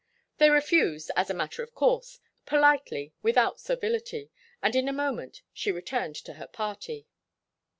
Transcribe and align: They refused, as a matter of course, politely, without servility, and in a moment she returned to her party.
They 0.39 0.49
refused, 0.49 1.11
as 1.15 1.29
a 1.29 1.33
matter 1.35 1.61
of 1.61 1.75
course, 1.75 2.17
politely, 2.47 3.13
without 3.21 3.59
servility, 3.59 4.31
and 4.59 4.75
in 4.75 4.87
a 4.87 4.91
moment 4.91 5.43
she 5.53 5.71
returned 5.71 6.15
to 6.23 6.33
her 6.33 6.47
party. 6.47 7.05